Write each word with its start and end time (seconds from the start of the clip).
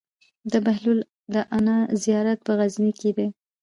د 0.51 0.53
بهلول 0.65 0.99
دانا 1.33 1.77
زيارت 2.03 2.39
په 2.43 2.51
غزنی 2.59 2.91
کی 2.99 3.11
دی 3.17 3.27